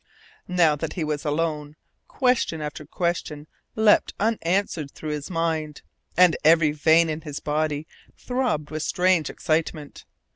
Now 0.47 0.75
that 0.77 0.93
he 0.93 1.03
was 1.03 1.25
alone, 1.25 1.75
question 2.07 2.59
after 2.59 2.87
question 2.87 3.45
leapt 3.75 4.15
unanswered 4.19 4.89
through 4.89 5.11
his 5.11 5.29
mind, 5.29 5.83
and 6.17 6.35
every 6.43 6.71
vein 6.71 7.07
in 7.07 7.21
his 7.21 7.39
body 7.39 7.85
throbbed 8.17 8.71
with 8.71 8.81
strange 8.81 9.29
excitement. 9.29 10.05